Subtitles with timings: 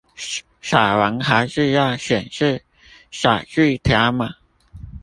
[0.63, 2.63] 掃完還是要顯示
[3.11, 4.33] 載具條碼